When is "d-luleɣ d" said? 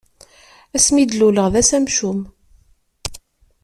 1.05-1.55